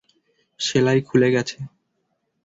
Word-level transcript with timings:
সেলাই 0.59 0.99
খুলে 1.07 1.29
গেছে। 1.35 1.57